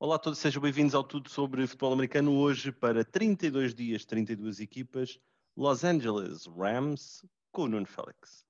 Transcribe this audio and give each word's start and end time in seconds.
Olá 0.00 0.14
a 0.14 0.18
todos, 0.20 0.38
sejam 0.38 0.62
bem-vindos 0.62 0.94
ao 0.94 1.02
Tudo 1.02 1.28
sobre 1.28 1.66
Futebol 1.66 1.92
Americano. 1.92 2.32
Hoje, 2.38 2.70
para 2.70 3.04
32 3.04 3.74
dias, 3.74 4.04
32 4.04 4.60
equipas, 4.60 5.18
Los 5.56 5.82
Angeles 5.82 6.46
Rams 6.46 7.26
com 7.50 7.62
o 7.62 7.68
Nuno 7.68 7.84
Félix. 7.84 8.46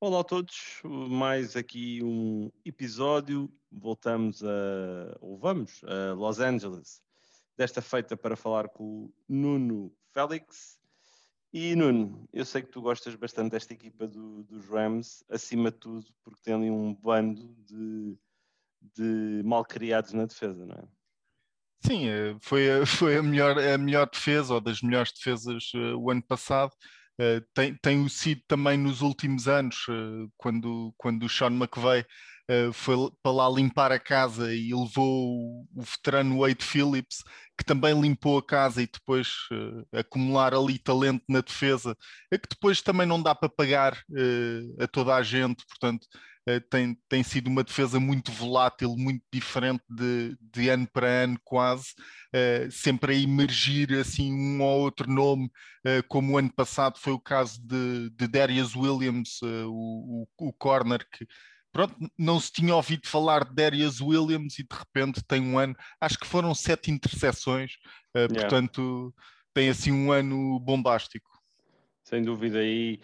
Olá 0.00 0.20
a 0.20 0.24
todos, 0.24 0.80
mais 0.82 1.54
aqui 1.54 2.02
um 2.02 2.50
episódio. 2.64 3.52
Voltamos 3.70 4.42
a, 4.42 5.14
ou 5.20 5.36
vamos, 5.36 5.82
a 5.84 6.14
Los 6.14 6.40
Angeles, 6.40 7.02
desta 7.54 7.82
feita 7.82 8.16
para 8.16 8.34
falar 8.34 8.70
com 8.70 9.04
o 9.04 9.14
Nuno 9.28 9.92
Félix. 10.14 10.78
E 11.52 11.74
Nuno, 11.74 12.28
eu 12.32 12.44
sei 12.44 12.62
que 12.62 12.68
tu 12.68 12.82
gostas 12.82 13.14
bastante 13.14 13.52
desta 13.52 13.72
equipa 13.72 14.06
do, 14.06 14.42
dos 14.44 14.68
Rams, 14.68 15.24
acima 15.30 15.70
de 15.70 15.78
tudo, 15.78 16.06
porque 16.22 16.42
tem 16.42 16.54
ali 16.54 16.70
um 16.70 16.94
bando 16.94 17.54
de, 17.64 18.18
de 18.94 19.42
mal 19.44 19.64
criados 19.64 20.12
na 20.12 20.26
defesa, 20.26 20.66
não 20.66 20.74
é? 20.74 20.88
Sim, 21.86 22.08
eh, 22.08 22.36
foi, 22.40 22.66
foi 22.84 23.16
a, 23.16 23.22
melhor, 23.22 23.58
a 23.58 23.78
melhor 23.78 24.10
defesa, 24.10 24.54
ou 24.54 24.60
das 24.60 24.82
melhores 24.82 25.12
defesas 25.12 25.72
uh, 25.74 25.96
o 25.96 26.10
ano 26.10 26.22
passado. 26.22 26.72
Tem, 27.52 27.74
tem 27.74 28.08
sido 28.08 28.42
também 28.46 28.78
nos 28.78 29.00
últimos 29.00 29.48
anos, 29.48 29.86
quando, 30.36 30.94
quando 30.96 31.24
o 31.24 31.28
Sean 31.28 31.50
McVay 31.50 32.06
uh, 32.50 32.72
foi 32.72 32.96
para 33.22 33.32
lá 33.32 33.48
limpar 33.48 33.92
a 33.92 33.98
casa 33.98 34.54
e 34.54 34.74
levou 34.74 35.66
o, 35.74 35.82
veterano 35.82 36.40
Wade 36.40 36.64
Phillips, 36.64 37.22
que 37.56 37.64
também 37.64 38.00
limpou 38.00 38.38
a 38.38 38.42
casa 38.42 38.82
e 38.82 38.86
depois 38.86 39.28
acumular 39.92 40.54
ali 40.54 40.78
talento 40.78 41.24
na 41.28 41.40
defesa, 41.40 41.96
é 42.30 42.38
que 42.38 42.48
depois 42.48 42.80
também 42.80 43.06
não 43.06 43.20
dá 43.20 43.34
para 43.34 43.48
pagar 43.48 43.98
a 44.78 44.86
toda 44.86 45.16
a 45.16 45.22
gente, 45.24 45.64
portanto 45.66 46.06
eh, 46.48 46.60
tem, 46.60 46.96
tem 47.10 47.22
sido 47.22 47.48
uma 47.48 47.62
defesa 47.62 48.00
muito 48.00 48.32
volátil, 48.32 48.96
muito 48.96 49.22
diferente 49.30 49.82
de, 49.88 50.34
de 50.40 50.70
ano 50.70 50.88
para 50.90 51.06
ano, 51.06 51.38
quase, 51.44 51.88
uh, 52.34 52.70
sempre 52.72 53.12
a 53.12 53.18
emergir 53.18 53.92
assim 53.94 54.32
um 54.32 54.62
ou 54.62 54.80
outro 54.80 55.10
nome, 55.10 55.44
uh, 55.86 56.02
como 56.08 56.32
o 56.32 56.38
ano 56.38 56.50
passado 56.50 56.98
foi 56.98 57.12
o 57.12 57.20
caso 57.20 57.60
de, 57.62 58.08
de 58.10 58.26
Darius 58.26 58.74
Williams, 58.74 59.42
uh, 59.42 59.68
o, 59.68 60.22
o, 60.38 60.48
o 60.48 60.52
corner 60.54 61.06
que 61.12 61.26
pronto, 61.72 61.94
não 62.16 62.40
se 62.40 62.52
tinha 62.52 62.74
ouvido 62.74 63.06
falar 63.06 63.44
de 63.44 63.54
Darius 63.54 64.00
Williams 64.00 64.58
e 64.58 64.62
de 64.62 64.76
repente 64.76 65.22
tem 65.24 65.40
um 65.40 65.58
ano, 65.58 65.74
acho 66.00 66.18
que 66.18 66.26
foram 66.26 66.54
sete 66.54 66.90
interseções, 66.90 67.72
yeah. 68.14 68.34
portanto 68.34 69.14
tem 69.54 69.68
assim 69.68 69.92
um 69.92 70.12
ano 70.12 70.58
bombástico. 70.60 71.28
Sem 72.02 72.22
dúvida, 72.22 72.62
e, 72.62 73.00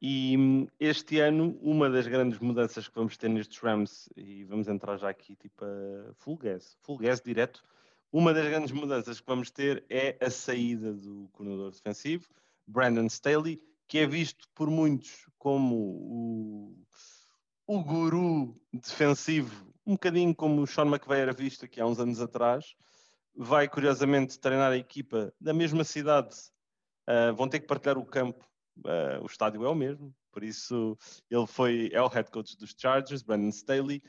e 0.00 0.36
este 0.78 1.18
ano, 1.18 1.58
uma 1.60 1.90
das 1.90 2.06
grandes 2.06 2.38
mudanças 2.38 2.86
que 2.86 2.94
vamos 2.94 3.16
ter 3.16 3.28
nestes 3.28 3.58
Rams, 3.58 4.08
e 4.16 4.44
vamos 4.44 4.68
entrar 4.68 4.96
já 4.96 5.08
aqui 5.08 5.34
tipo 5.34 5.64
a 5.64 6.14
full 6.14 6.36
gas, 6.36 6.76
full 6.82 6.98
gas 6.98 7.20
direto, 7.20 7.64
uma 8.12 8.32
das 8.32 8.46
grandes 8.46 8.72
mudanças 8.72 9.20
que 9.20 9.26
vamos 9.26 9.50
ter 9.50 9.84
é 9.90 10.16
a 10.24 10.30
saída 10.30 10.92
do 10.92 11.28
coordenador 11.32 11.70
defensivo, 11.70 12.26
Brandon 12.66 13.06
Staley, 13.06 13.60
que 13.88 13.98
é 13.98 14.06
visto 14.06 14.48
por 14.54 14.70
muitos 14.70 15.26
como 15.38 15.76
o, 15.76 16.76
o 17.66 17.82
guru 17.82 18.60
defensivo, 18.72 19.72
um 19.86 19.92
bocadinho 19.92 20.34
como 20.34 20.62
o 20.62 20.66
Sean 20.66 20.86
McVay 20.86 21.20
era 21.20 21.32
visto 21.32 21.64
aqui 21.64 21.80
há 21.80 21.86
uns 21.86 21.98
anos 21.98 22.20
atrás. 22.20 22.74
Vai, 23.34 23.68
curiosamente, 23.68 24.38
treinar 24.38 24.72
a 24.72 24.76
equipa 24.76 25.32
da 25.40 25.52
mesma 25.52 25.84
cidade. 25.84 26.34
Uh, 27.08 27.34
vão 27.34 27.48
ter 27.48 27.60
que 27.60 27.66
partilhar 27.66 27.98
o 27.98 28.04
campo 28.04 28.44
Uh, 28.78 29.22
o 29.22 29.26
estádio 29.26 29.64
é 29.64 29.68
o 29.68 29.74
mesmo, 29.74 30.14
por 30.30 30.44
isso 30.44 30.98
ele 31.30 31.46
foi, 31.46 31.88
é 31.92 32.02
o 32.02 32.08
head 32.08 32.30
coach 32.30 32.56
dos 32.58 32.74
Chargers, 32.76 33.22
Brandon 33.22 33.48
Staley. 33.48 34.02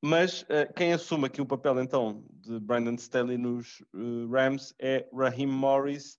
Mas 0.00 0.42
uh, 0.42 0.72
quem 0.76 0.92
assume 0.92 1.26
aqui 1.26 1.40
o 1.40 1.46
papel 1.46 1.80
então 1.80 2.24
de 2.30 2.58
Brandon 2.60 2.94
Staley 2.94 3.36
nos 3.36 3.82
Rams 4.30 4.72
é 4.78 5.08
Raheem 5.12 5.46
Morris, 5.46 6.18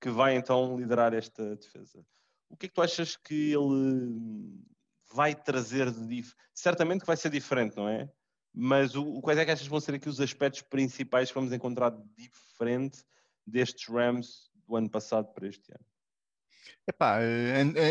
que 0.00 0.08
vai 0.08 0.34
então 0.34 0.78
liderar 0.78 1.12
esta 1.12 1.56
defesa. 1.56 2.04
O 2.48 2.56
que 2.56 2.66
é 2.66 2.68
que 2.68 2.74
tu 2.74 2.82
achas 2.82 3.16
que 3.16 3.52
ele 3.52 4.58
vai 5.12 5.34
trazer 5.34 5.90
de? 5.90 6.24
Certamente 6.54 7.00
que 7.00 7.06
vai 7.06 7.16
ser 7.16 7.30
diferente, 7.30 7.76
não 7.76 7.88
é? 7.88 8.08
Mas 8.52 8.94
o, 8.94 9.20
quais 9.20 9.38
é 9.38 9.44
que 9.44 9.50
achas 9.50 9.66
vão 9.66 9.80
ser 9.80 9.94
aqui 9.94 10.08
os 10.08 10.20
aspectos 10.20 10.62
principais 10.62 11.28
que 11.28 11.34
vamos 11.34 11.52
encontrar 11.52 11.92
diferente 12.16 13.04
destes 13.46 13.88
Rams 13.88 14.50
do 14.66 14.76
ano 14.76 14.90
passado 14.90 15.32
para 15.32 15.48
este 15.48 15.70
ano? 15.72 15.84
Epá, 16.86 17.18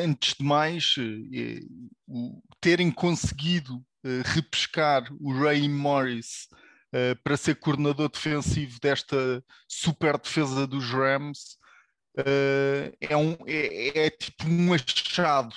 antes 0.03 0.34
de 0.34 0.44
mais, 0.44 0.96
eh, 0.97 1.62
terem 2.59 2.91
conseguido 2.91 3.84
eh, 4.03 4.22
repescar 4.25 5.07
o 5.19 5.31
Ray 5.31 5.69
Morris 5.69 6.47
eh, 6.91 7.16
para 7.16 7.38
ser 7.38 7.56
coordenador 7.56 8.09
defensivo 8.09 8.80
desta 8.81 9.44
super 9.68 10.18
defesa 10.18 10.68
dos 10.68 10.90
Rams 10.90 11.57
é, 13.00 13.16
um, 13.16 13.38
é, 13.47 14.07
é 14.07 14.09
tipo 14.09 14.46
um 14.46 14.74
achado, 14.74 15.56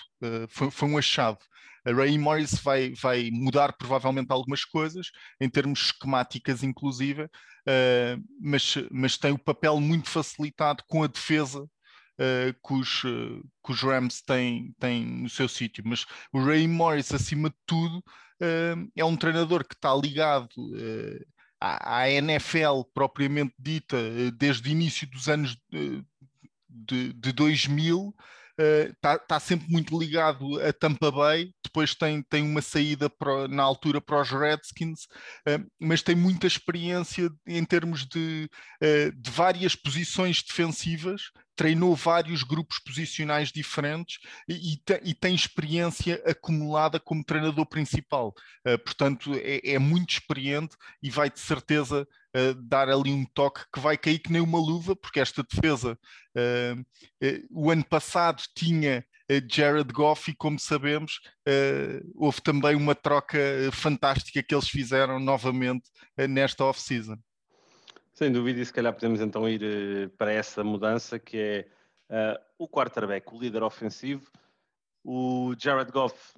foi, 0.49 0.71
foi 0.71 0.89
um 0.89 0.97
achado. 0.97 1.39
A 1.85 1.93
Ray 1.93 2.17
Morris 2.17 2.55
vai, 2.55 2.95
vai 2.95 3.31
mudar 3.33 3.73
provavelmente 3.73 4.31
algumas 4.31 4.65
coisas, 4.65 5.11
em 5.41 5.49
termos 5.49 5.87
esquemáticas, 5.87 6.63
inclusive, 6.63 7.25
uh, 7.25 8.23
mas, 8.41 8.75
mas 8.91 9.19
tem 9.19 9.33
o 9.33 9.39
papel 9.39 9.81
muito 9.81 10.09
facilitado 10.09 10.85
com 10.89 11.03
a 11.03 11.09
defesa 11.09 11.63
uh, 11.63 12.67
que, 12.67 12.75
os, 12.75 13.05
uh, 13.05 13.43
que, 13.65 13.73
os, 13.73 13.81
Rams 13.81 14.23
têm, 14.23 14.75
têm 14.79 15.05
no 15.05 15.29
seu 15.29 15.49
sítio. 15.49 15.83
Mas 15.87 16.07
o 16.33 16.43
Ray 16.43 16.67
Morris, 16.69 17.13
acima 17.13 17.51
de 17.51 17.57
tudo, 17.67 17.99
uh, 17.99 18.91
é 18.97 19.05
um 19.05 19.17
treinador 19.17 19.65
que 19.67 19.75
está 19.75 19.95
ligado 19.95 20.49
à, 21.61 21.99
à, 22.01 22.11
NFL 22.11 22.83
propriamente 22.95 23.55
dita 23.59 23.97
desde 24.33 24.69
o 24.69 24.73
início 24.73 25.09
dos 25.09 25.29
anos 25.29 25.57
de, 26.69 27.13
de 27.13 27.33
2000 27.33 28.15
está 28.89 29.17
uh, 29.17 29.19
tá 29.27 29.41
sempre 29.41 29.69
muito 29.71 29.99
ligado 29.99 30.61
a 30.61 30.73
Tampa 30.73 31.11
Bay, 31.11 31.53
depois 31.65 31.95
tem, 31.95 32.23
tem 32.23 32.43
uma 32.43 32.63
saída 32.63 33.11
na 33.49 33.63
altura 33.63 34.01
para 34.01 34.21
os 34.21 34.31
Redskins, 34.31 35.05
uh, 35.49 35.65
mas 35.81 36.03
tem 36.03 36.15
muita 36.15 36.47
experiência 36.47 37.31
em 37.47 37.65
termos 37.65 38.07
de, 38.07 38.49
uh, 38.83 39.13
de 39.21 39.31
várias 39.31 39.75
posições 39.75 40.43
defensivas, 40.43 41.31
treinou 41.57 41.95
vários 41.95 42.43
grupos 42.43 42.79
posicionais 42.79 43.53
diferentes 43.53 44.19
e, 44.49 44.73
e, 44.73 44.77
te, 44.79 45.01
e 45.05 45.15
tem 45.15 45.35
experiência 45.35 46.23
acumulada 46.27 46.99
como 46.99 47.25
treinador 47.25 47.67
principal. 47.67 48.35
portanto, 48.85 49.33
é, 49.35 49.75
é, 49.75 49.79
muito 49.79 50.11
experiente 50.11 50.77
e 51.03 51.11
vai 51.11 51.31
de 51.31 51.41
certeza 51.41 52.07
dar 52.65 52.89
ali 52.89 53.13
um 53.13 53.27
toque 53.27 53.61
que 53.73 53.79
vai 53.79 53.97
cair 53.99 54.19
que 54.19 54.33
nem 54.33 54.41
uma 54.41 54.59
luva, 54.59 54.97
porque 54.97 55.21
esta 55.21 55.43
defesa 55.43 55.99
o 57.51 57.71
ano 57.71 57.85
passado 57.85 58.43
tinha 58.57 59.05
Jared 59.51 59.93
Goff 59.93 60.31
e 60.31 60.35
como 60.35 60.59
sabemos 60.59 61.21
houve 62.15 62.41
também 62.41 62.75
uma 62.75 62.95
troca 62.95 63.39
fantástica 63.73 64.43
que 64.43 64.55
eles 64.55 64.69
fizeram 64.69 65.21
novamente 65.21 65.91
nesta 66.27 66.65
off-season. 66.65 67.19
Sem 68.15 68.31
dúvida, 68.31 68.61
e 68.61 68.67
se 68.67 68.73
calhar 68.73 68.93
podemos 68.93 69.21
então 69.21 69.49
ir 69.49 70.11
para 70.19 70.33
essa 70.33 70.63
mudança 70.63 71.19
que 71.19 71.67
é 72.11 72.37
uh, 72.37 72.45
o 72.59 72.69
quarterback, 72.69 73.33
o 73.35 73.41
líder 73.41 73.63
ofensivo. 73.63 74.31
O 75.03 75.55
Jared 75.59 75.91
Goff 75.91 76.35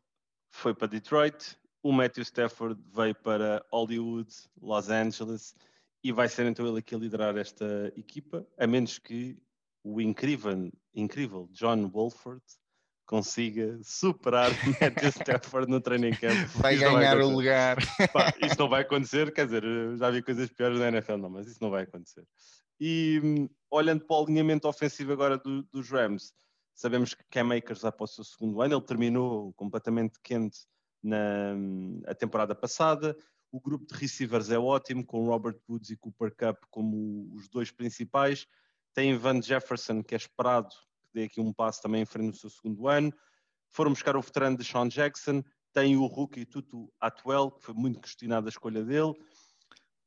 foi 0.51 0.73
para 0.73 0.87
Detroit, 0.87 1.59
o 1.83 1.93
Matthew 1.93 2.23
Stafford 2.23 2.81
veio 2.95 3.15
para 3.17 3.65
Hollywood, 3.73 4.33
Los 4.63 4.89
Angeles, 4.89 5.55
e 6.03 6.13
vai 6.13 6.29
ser 6.29 6.47
então 6.47 6.67
ele 6.67 6.79
aqui 6.79 6.95
a 6.95 6.99
liderar 6.99 7.37
esta 7.37 7.93
equipa, 7.97 8.47
a 8.57 8.67
menos 8.67 8.99
que 8.99 9.37
o 9.83 10.01
incrível, 10.01 10.73
incrível 10.95 11.49
John 11.51 11.89
Wolford 11.89 12.43
consiga 13.07 13.79
superar 13.83 14.51
Matthew 14.81 15.11
Stafford 15.11 15.71
no 15.71 15.81
training 15.81 16.13
camp. 16.13 16.47
Vai 16.57 16.75
isto 16.75 16.85
ganhar 16.85 17.17
vai 17.17 17.25
o 17.25 17.29
lugar. 17.31 17.77
Pá, 18.13 18.33
isto 18.43 18.59
não 18.59 18.69
vai 18.69 18.83
acontecer, 18.83 19.33
quer 19.33 19.47
dizer, 19.47 19.63
já 19.97 20.11
vi 20.11 20.23
coisas 20.23 20.51
piores 20.51 20.79
na 20.79 20.89
NFL, 20.89 21.17
não, 21.17 21.31
mas 21.31 21.47
isso 21.47 21.59
não 21.61 21.71
vai 21.71 21.85
acontecer. 21.85 22.27
E 22.81 23.49
olhando 23.71 24.05
para 24.05 24.17
o 24.17 24.25
alinhamento 24.25 24.67
ofensivo 24.67 25.13
agora 25.13 25.39
do, 25.39 25.63
dos 25.65 25.91
Rams, 25.91 26.33
sabemos 26.75 27.15
que 27.15 27.23
Cam 27.31 27.55
Akers 27.55 27.83
vai 27.83 27.93
para 27.93 28.05
o 28.05 28.09
seu 28.09 28.25
segundo 28.25 28.61
ano, 28.61 28.75
ele 28.75 28.85
terminou 28.85 29.53
completamente 29.55 30.19
quente 30.23 30.61
na 31.03 31.55
a 32.07 32.15
temporada 32.15 32.55
passada. 32.55 33.17
O 33.53 33.61
grupo 33.61 33.87
de 33.87 33.95
receivers 33.95 34.51
é 34.51 34.59
ótimo, 34.59 35.05
com 35.05 35.27
Robert 35.27 35.61
Woods 35.69 35.91
e 35.91 35.97
Cooper 35.97 36.35
Cup 36.35 36.65
como 36.71 37.31
os 37.35 37.49
dois 37.49 37.71
principais. 37.71 38.47
Tem 38.93 39.17
Van 39.17 39.41
Jefferson, 39.41 40.03
que 40.03 40.15
é 40.15 40.19
esperado 40.19 40.75
dê 41.15 41.25
aqui 41.25 41.41
um 41.41 41.53
passo 41.53 41.81
também 41.81 42.03
em 42.03 42.07
frente 42.07 42.27
no 42.27 42.35
seu 42.35 42.51
segundo 42.51 42.89
ano. 42.89 43.13
Foram 43.71 43.93
buscar 43.93 44.17
o 44.17 44.21
veterano 44.21 44.57
de 44.59 44.65
Sean 44.65 44.89
Jackson. 44.89 45.43
Tem 45.73 45.97
o 45.97 46.07
rookie 46.07 46.45
Tutu 46.45 46.93
Atwell, 47.01 47.51
que 47.51 47.65
foi 47.65 47.75
muito 47.75 48.01
questionada 48.01 48.49
a 48.49 48.51
escolha 48.51 48.85
dele. 48.85 49.15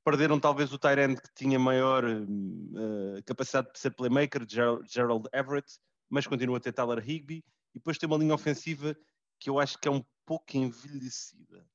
Perderam 0.03 0.39
talvez 0.39 0.71
o 0.71 0.77
Tyrant 0.77 1.19
que 1.19 1.33
tinha 1.35 1.59
maior 1.59 2.05
uh, 2.05 3.23
capacidade 3.25 3.73
de 3.73 3.79
ser 3.79 3.91
playmaker, 3.91 4.45
Gerald 4.47 5.27
Everett, 5.33 5.79
mas 6.09 6.25
continua 6.25 6.57
a 6.57 6.59
ter 6.61 6.71
Tyler 6.71 6.99
Higby. 6.99 7.43
e 7.73 7.79
depois 7.79 7.97
tem 7.97 8.07
uma 8.07 8.17
linha 8.17 8.33
ofensiva 8.33 8.95
que 9.37 9.49
eu 9.49 9.59
acho 9.59 9.77
que 9.77 9.87
é 9.87 9.91
um 9.91 10.03
pouco 10.25 10.55
envelhecida. 10.55 11.65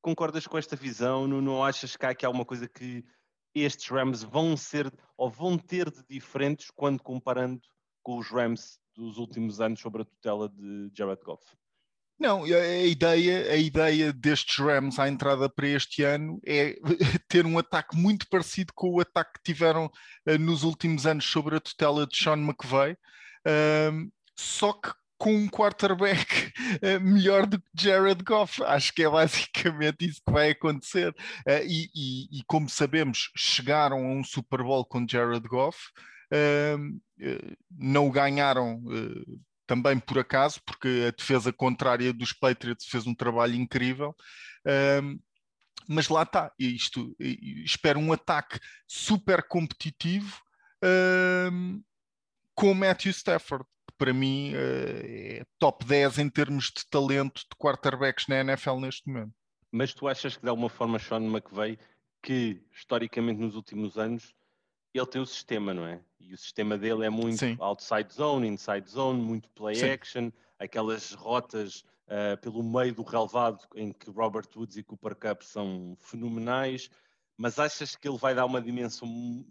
Concordas 0.00 0.46
com 0.46 0.56
esta 0.56 0.76
visão? 0.76 1.26
Não, 1.26 1.40
não 1.40 1.64
achas 1.64 1.96
que 1.96 2.06
há 2.06 2.10
aqui 2.10 2.24
alguma 2.24 2.44
coisa 2.44 2.68
que 2.68 3.04
estes 3.54 3.88
Rams 3.88 4.22
vão 4.22 4.56
ser 4.56 4.92
ou 5.16 5.28
vão 5.28 5.58
ter 5.58 5.90
de 5.90 6.04
diferentes 6.08 6.70
quando 6.70 7.02
comparando 7.02 7.60
com 8.02 8.18
os 8.18 8.28
Rams 8.28 8.78
dos 8.94 9.18
últimos 9.18 9.60
anos 9.60 9.80
sobre 9.80 10.02
a 10.02 10.04
tutela 10.04 10.48
de 10.48 10.90
Jared 10.94 11.22
Goff? 11.24 11.44
Não, 12.20 12.44
a 12.44 12.84
ideia, 12.84 13.50
a 13.50 13.56
ideia 13.56 14.12
destes 14.12 14.58
Rams 14.58 14.98
à 14.98 15.08
entrada 15.08 15.48
para 15.48 15.66
este 15.66 16.02
ano 16.02 16.38
é 16.46 16.76
ter 17.28 17.46
um 17.46 17.58
ataque 17.58 17.96
muito 17.96 18.28
parecido 18.28 18.74
com 18.74 18.90
o 18.90 19.00
ataque 19.00 19.38
que 19.38 19.52
tiveram 19.54 19.86
uh, 19.86 20.38
nos 20.38 20.62
últimos 20.62 21.06
anos 21.06 21.24
sobre 21.24 21.56
a 21.56 21.60
tutela 21.60 22.06
de 22.06 22.14
Sean 22.14 22.36
McVay, 22.36 22.92
uh, 22.92 24.12
só 24.36 24.74
que 24.74 24.92
com 25.20 25.34
um 25.34 25.48
quarterback 25.48 26.52
uh, 26.82 27.00
melhor 27.04 27.46
do 27.46 27.58
que 27.58 27.68
Jared 27.74 28.22
Goff. 28.24 28.62
Acho 28.64 28.92
que 28.92 29.04
é 29.04 29.08
basicamente 29.08 30.06
isso 30.06 30.20
que 30.26 30.32
vai 30.32 30.50
acontecer. 30.50 31.14
Uh, 31.46 31.64
e, 31.66 31.90
e, 31.94 32.38
e, 32.38 32.44
como 32.46 32.68
sabemos, 32.68 33.30
chegaram 33.36 33.98
a 33.98 34.12
um 34.12 34.24
Super 34.24 34.62
Bowl 34.62 34.84
com 34.84 35.06
Jared 35.08 35.46
Goff. 35.46 35.78
Uh, 36.32 37.00
não 37.70 38.06
o 38.08 38.10
ganharam 38.10 38.82
também 39.66 39.98
por 39.98 40.18
acaso, 40.18 40.60
porque 40.64 41.06
a 41.08 41.10
defesa 41.10 41.52
contrária 41.52 42.12
dos 42.12 42.32
Patriots 42.32 42.86
fez 42.86 43.06
um 43.06 43.14
trabalho 43.14 43.54
incrível. 43.54 44.14
mas 45.86 46.08
lá 46.08 46.22
está, 46.22 46.52
isto 46.58 47.14
espero 47.18 48.00
um 48.00 48.12
ataque 48.12 48.58
super 48.86 49.42
competitivo 49.46 50.40
com 52.60 52.72
o 52.72 52.74
Matthew 52.74 53.12
Stafford, 53.12 53.64
que 53.86 53.94
para 53.96 54.12
mim 54.12 54.52
uh, 54.52 55.06
é 55.06 55.44
top 55.58 55.82
10 55.82 56.18
em 56.18 56.28
termos 56.28 56.66
de 56.66 56.86
talento 56.90 57.40
de 57.40 57.56
quarterbacks 57.58 58.26
na 58.28 58.40
NFL 58.40 58.76
neste 58.80 59.08
momento. 59.08 59.32
Mas 59.72 59.94
tu 59.94 60.06
achas 60.06 60.36
que 60.36 60.42
de 60.42 60.48
alguma 60.50 60.68
forma 60.68 60.98
Sean 60.98 61.22
McVay, 61.22 61.78
que 62.22 62.62
historicamente 62.70 63.40
nos 63.40 63.54
últimos 63.54 63.96
anos 63.96 64.34
ele 64.98 65.06
tem 65.06 65.20
o 65.20 65.26
sistema, 65.26 65.72
não 65.72 65.86
é? 65.86 66.00
E 66.18 66.34
o 66.34 66.38
sistema 66.38 66.76
dele 66.76 67.04
é 67.04 67.10
muito 67.10 67.38
Sim. 67.38 67.56
outside 67.60 68.12
zone, 68.12 68.48
inside 68.48 68.88
zone, 68.88 69.20
muito 69.20 69.48
play 69.50 69.76
Sim. 69.76 69.90
action, 69.90 70.30
aquelas 70.58 71.12
rotas 71.12 71.84
uh, 72.06 72.36
pelo 72.40 72.62
meio 72.62 72.94
do 72.94 73.02
relevado 73.02 73.66
em 73.74 73.92
que 73.92 74.10
Robert 74.10 74.48
Woods 74.54 74.76
e 74.76 74.82
Cooper 74.82 75.14
Cup 75.14 75.42
são 75.42 75.96
fenomenais. 75.98 76.90
Mas 77.36 77.58
achas 77.58 77.96
que 77.96 78.06
ele 78.06 78.18
vai 78.18 78.34
dar 78.34 78.44
uma 78.44 78.60
dimensão 78.60 79.08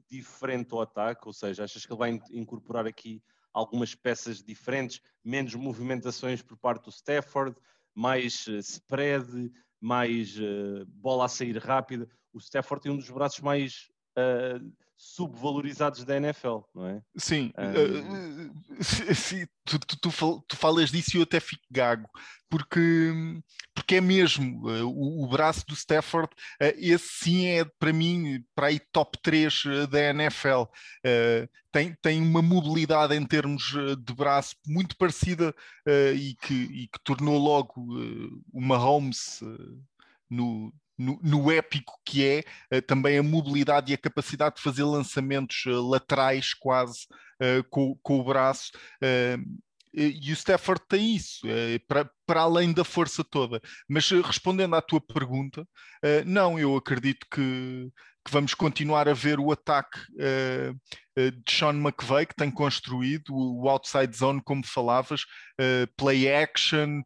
diferente 0.07 0.73
ao 0.73 0.81
ataque? 0.81 1.21
Ou 1.25 1.33
seja, 1.33 1.63
achas 1.63 1.85
que 1.85 1.91
ele 1.91 1.99
vai 1.99 2.19
incorporar 2.31 2.85
aqui 2.85 3.23
algumas 3.51 3.95
peças 3.95 4.43
diferentes, 4.43 5.01
menos 5.23 5.55
movimentações 5.55 6.41
por 6.41 6.55
parte 6.55 6.83
do 6.83 6.91
Stafford, 6.91 7.55
mais 7.95 8.45
uh, 8.47 8.57
spread, 8.57 9.51
mais 9.81 10.37
uh, 10.37 10.85
bola 10.87 11.25
a 11.25 11.29
sair 11.29 11.57
rápida? 11.57 12.07
O 12.31 12.37
Stafford 12.37 12.83
tem 12.83 12.91
um 12.91 12.97
dos 12.97 13.09
braços 13.09 13.39
mais 13.39 13.89
uh, 14.15 14.71
subvalorizados 15.01 16.03
da 16.03 16.17
NFL, 16.17 16.57
não 16.75 16.85
é? 16.85 17.01
Sim, 17.15 17.53
um... 17.57 18.49
uh, 18.49 18.83
sim 19.15 19.47
tu, 19.63 19.79
tu, 19.79 19.97
tu, 19.97 20.43
tu, 20.45 20.55
falas 20.57 20.91
disso 20.91 21.15
e 21.15 21.19
eu 21.19 21.23
até 21.23 21.39
fico 21.39 21.63
gago, 21.71 22.09
porque, 22.49 23.13
porque 23.73 23.95
é 23.95 24.01
mesmo 24.01 24.67
uh, 24.67 24.85
o, 24.85 25.23
o, 25.23 25.27
braço 25.29 25.65
do 25.65 25.73
Stafford, 25.73 26.29
uh, 26.61 26.75
esse 26.75 27.07
sim 27.07 27.45
é 27.45 27.63
para 27.63 27.93
mim, 27.93 28.43
para 28.53 28.67
aí 28.67 28.79
top 28.91 29.17
3 29.21 29.63
da 29.89 30.09
NFL. 30.09 30.63
tem, 31.71 31.95
tem 32.01 32.21
uma 32.21 32.41
mobilidade 32.41 33.15
em 33.15 33.25
termos 33.25 33.73
de 34.05 34.13
braço 34.13 34.57
muito 34.67 34.97
parecida 34.97 35.55
e, 36.13 36.35
que, 36.41 36.53
e 36.53 36.87
que 36.87 36.99
tornou 37.05 37.37
logo 37.37 37.87
uma 38.51 38.75
Holmes 38.75 39.39
no, 40.29 40.73
no, 40.99 41.17
no, 41.23 41.49
épico 41.49 41.93
que 42.05 42.25
é 42.25 42.43
uh, 42.75 42.81
também 42.81 43.17
a 43.17 43.23
mobilidade 43.23 43.91
e 43.91 43.95
a 43.95 43.97
capacidade 43.97 44.57
de 44.57 44.61
fazer 44.61 44.83
lançamentos 44.83 45.65
uh, 45.65 45.81
laterais 45.81 46.53
quase 46.53 47.07
uh, 47.41 47.63
com, 47.69 47.97
com, 48.03 48.19
o 48.19 48.23
braço. 48.23 48.71
e 49.93 50.31
o 50.31 50.33
Stafford 50.33 50.83
tem 50.87 51.15
isso, 51.15 51.47
para, 51.87 52.09
para 52.27 52.41
além 52.41 52.73
da 52.73 52.83
força 52.83 53.23
toda. 53.23 53.61
Mas 53.87 54.09
respondendo 54.09 54.75
à 54.75 54.81
tua 54.81 55.01
pergunta, 55.01 55.65
não, 56.25 56.59
eu 56.59 56.75
acredito 56.75 57.25
que, 57.31 57.89
que 58.23 58.31
vamos 58.31 58.53
continuar 58.53 59.09
a 59.09 59.13
ver 59.13 59.39
o 59.39 59.51
ataque 59.51 59.99
de 61.17 61.51
Sean 61.51 61.73
McVay, 61.73 62.27
que 62.27 62.35
tem 62.35 62.51
construído 62.51 63.33
o, 63.35 63.67
outside 63.67 64.15
zone, 64.15 64.41
como 64.43 64.63
falavas, 64.63 65.25
play 65.97 66.31
action, 66.31 67.01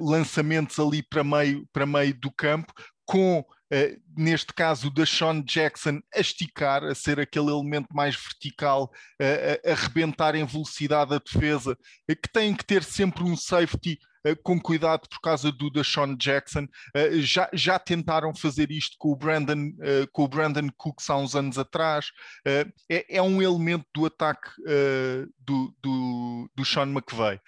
lançamentos 0.00 0.78
ali 0.78 1.02
para 1.02 1.22
meio, 1.22 1.68
para 1.70 1.84
meio 1.84 2.14
do 2.14 2.32
campo, 2.32 2.72
com 3.12 3.44
Uh, 3.72 3.98
neste 4.14 4.52
caso, 4.52 4.90
da 4.90 5.06
Sean 5.06 5.42
Jackson 5.42 6.02
a 6.14 6.20
esticar, 6.20 6.84
a 6.84 6.94
ser 6.94 7.18
aquele 7.18 7.50
elemento 7.50 7.88
mais 7.90 8.14
vertical, 8.14 8.92
a, 9.18 9.70
a 9.70 9.72
arrebentar 9.72 10.34
em 10.34 10.44
velocidade 10.44 11.14
a 11.14 11.18
defesa, 11.18 11.72
uh, 11.72 12.14
que 12.14 12.30
tem 12.30 12.54
que 12.54 12.66
ter 12.66 12.84
sempre 12.84 13.24
um 13.24 13.34
safety 13.34 13.98
com 14.44 14.60
cuidado 14.60 15.08
por 15.08 15.20
causa 15.20 15.50
do 15.50 15.68
da 15.68 15.82
Sean 15.82 16.14
Jackson. 16.16 16.68
já, 17.22 17.50
já 17.52 17.76
tentaram 17.76 18.32
fazer 18.32 18.70
isto 18.70 18.94
com 18.96 19.10
o 19.10 19.16
Brandon, 19.16 19.72
com 20.12 20.22
o 20.22 20.28
Brandon 20.28 20.68
Cooks 20.76 21.10
há 21.10 21.16
uns 21.16 21.34
anos 21.34 21.58
atrás. 21.58 22.06
É, 22.46 22.64
é, 22.88 23.20
um 23.20 23.42
elemento 23.42 23.84
do 23.92 24.06
ataque 24.06 24.48
do, 25.40 25.74
do, 25.82 26.48
do 26.54 26.64
Sean 26.64 26.86
McVay 26.86 27.40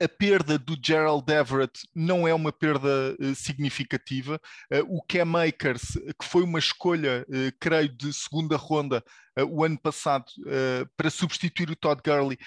a 0.00 0.08
perda 0.08 0.58
do 0.58 0.76
Gerald 0.82 1.30
Everett 1.30 1.86
não 1.94 2.26
é 2.26 2.34
uma 2.34 2.52
perda 2.52 3.16
uh, 3.18 3.34
significativa. 3.34 4.40
Uh, 4.72 4.96
o 4.96 5.02
Cam 5.02 5.36
Akers, 5.36 5.92
que 6.18 6.24
foi 6.24 6.42
uma 6.42 6.58
escolha, 6.58 7.24
uh, 7.28 7.56
creio, 7.60 7.88
de 7.88 8.12
segunda 8.12 8.56
ronda 8.56 9.02
o 9.50 9.62
ano 9.62 9.78
passado 9.78 10.24
para 10.96 11.10
substituir 11.10 11.68
o 11.68 11.76
Todd 11.76 12.00
Gurley, 12.02 12.38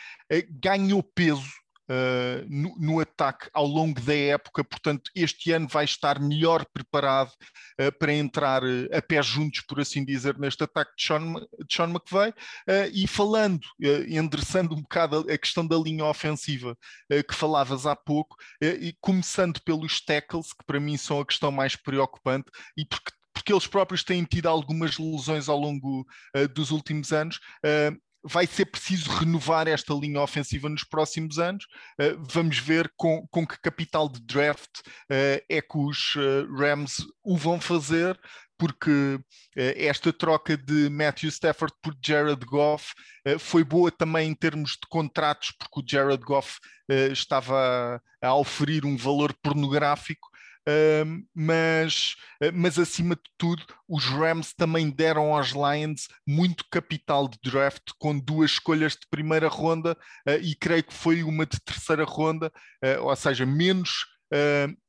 ganhou 0.59 1.03
peso 1.03 1.47
uh, 1.89 2.45
no, 2.47 2.75
no, 2.79 2.99
ataque 2.99 3.49
ao 3.53 3.65
longo 3.65 3.99
da 4.01 4.15
época, 4.15 4.63
portanto, 4.63 5.09
este 5.15 5.51
ano 5.51 5.67
vai 5.67 5.85
estar 5.85 6.19
melhor 6.19 6.65
preparado 6.73 7.31
uh, 7.81 7.91
para 7.97 8.13
entrar 8.13 8.63
uh, 8.63 8.87
a 8.93 9.01
pé 9.01 9.21
juntos, 9.21 9.61
por 9.61 9.79
assim 9.79 10.05
dizer, 10.05 10.37
neste 10.37 10.63
ataque 10.63 10.91
de 10.95 11.03
Sean, 11.03 11.33
de 11.33 11.75
Sean 11.75 11.93
e 12.93 13.07
falando, 13.07 13.65
endereçando 14.07 14.75
um 14.75 14.81
bocado 14.81 15.25
a, 15.27 15.33
a, 15.33 15.37
questão 15.37 15.65
da 15.65 15.77
linha 15.77 16.05
ofensiva 16.05 16.77
que 17.27 17.35
falavas 17.35 17.85
há 17.85 17.95
pouco, 17.95 18.35
e 18.61 18.95
começando 19.01 19.59
pelos 19.63 20.03
tackles, 20.03 20.53
que 20.53 20.65
para 20.65 20.79
mim 20.79 20.97
são 20.97 21.19
a 21.19 21.25
questão 21.25 21.51
mais 21.51 21.75
preocupante, 21.75 22.49
e 22.77 22.85
porque 22.85 23.11
porque 23.39 23.53
eles 23.53 23.67
próprios 23.67 24.03
têm 24.03 24.23
tido 24.25 24.47
algumas 24.47 24.97
lesões 24.97 25.47
ao 25.47 25.57
longo 25.57 26.05
uh, 26.35 26.47
dos 26.49 26.71
últimos 26.71 27.11
anos. 27.11 27.37
Uh, 27.65 27.97
vai 28.23 28.45
ser 28.45 28.65
preciso 28.65 29.09
renovar 29.11 29.67
esta 29.67 29.93
linha 29.93 30.21
ofensiva 30.21 30.69
nos 30.69 30.83
próximos 30.83 31.39
anos. 31.39 31.65
Uh, 31.99 32.21
vamos 32.31 32.57
ver 32.59 32.91
com, 32.97 33.25
com 33.29 33.45
que 33.45 33.59
capital 33.61 34.09
de 34.09 34.21
draft 34.21 34.79
uh, 34.79 35.43
é 35.49 35.61
que 35.61 35.77
os 35.77 36.15
uh, 36.15 36.53
Rams 36.55 36.97
o 37.23 37.37
vão 37.37 37.59
fazer, 37.59 38.19
porque 38.57 39.17
esta 39.55 40.11
troca 40.11 40.57
de 40.57 40.89
Matthew 40.89 41.29
Stafford 41.29 41.73
por 41.81 41.95
Jared 42.03 42.45
Goff 42.45 42.93
foi 43.39 43.63
boa 43.63 43.89
também 43.89 44.29
em 44.29 44.35
termos 44.35 44.71
de 44.71 44.85
contratos, 44.89 45.53
porque 45.57 45.79
o 45.79 45.83
Jared 45.89 46.21
Goff 46.21 46.59
estava 47.09 48.01
a 48.21 48.35
oferir 48.35 48.85
um 48.85 48.97
valor 48.97 49.33
pornográfico 49.41 50.27
mas, 51.33 52.15
uh, 52.43 52.51
mas 52.53 52.77
acima 52.77 53.15
de 53.15 53.21
tudo, 53.37 53.63
os 53.87 54.05
Rams 54.05 54.53
também 54.53 54.89
deram 54.89 55.33
aos 55.35 55.49
Lions 55.49 56.07
muito 56.27 56.65
capital 56.69 57.27
de 57.27 57.39
draft 57.43 57.91
com 57.97 58.17
duas 58.17 58.51
escolhas 58.51 58.93
de 58.93 59.07
primeira 59.09 59.47
ronda 59.47 59.97
uh, 60.27 60.41
e 60.41 60.55
creio 60.55 60.83
que 60.83 60.93
foi 60.93 61.23
uma 61.23 61.45
de 61.45 61.59
terceira 61.59 62.03
ronda, 62.03 62.51
uh, 62.83 63.03
ou 63.03 63.15
seja, 63.15 63.45
menos 63.45 64.05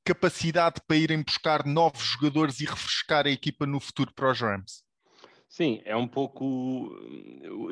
capacidade 0.04 0.82
para 0.87 0.99
irem 0.99 1.22
buscar 1.22 1.64
novos 1.64 2.02
jogadores 2.02 2.60
e 2.60 2.66
refrescar 2.66 3.26
a 3.26 3.30
equipa 3.30 3.64
no 3.64 3.80
futuro 3.80 4.12
para 4.14 4.30
os 4.30 4.38
Rams. 4.38 4.82
Sim, 5.50 5.83
é 5.85 5.97
um 5.97 6.07
pouco. 6.07 6.97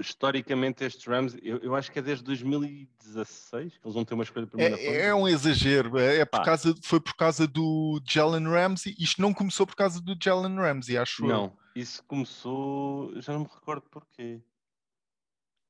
Historicamente, 0.01 0.83
estes 0.83 1.07
Rams, 1.07 1.37
eu, 1.41 1.59
eu, 1.59 1.77
acho 1.77 1.93
que 1.93 2.01
é 2.01 2.03
desde 2.03 2.25
2016 2.25 3.79
que 3.79 3.87
eles 3.87 3.95
vão 3.95 4.05
ter 4.05 4.15
uma 4.15 4.25
escolha 4.25 4.47
de 4.47 4.51
primeira 4.51 4.77
é, 4.81 5.07
é, 5.07 5.15
um 5.15 5.29
exagero, 5.29 5.97
é, 5.97 6.19
é 6.19 6.25
por 6.25 6.41
ah. 6.41 6.45
causa, 6.45 6.75
foi 6.83 7.01
por 7.01 7.15
causa 7.15 7.47
do 7.47 8.03
Jalen 8.05 8.49
Ramsey. 8.49 8.97
Isto 8.99 9.23
não 9.23 9.33
começou 9.33 9.65
por 9.65 9.77
causa 9.77 10.03
do 10.03 10.17
Jalen 10.21 10.57
Ramsey, 10.57 10.99
acho 10.99 11.25
Não, 11.25 11.45
eu. 11.45 11.81
isso 11.81 12.03
começou. 12.03 13.13
Já 13.21 13.33
não 13.33 13.43
me 13.43 13.47
recordo 13.47 13.89
porquê. 13.89 14.43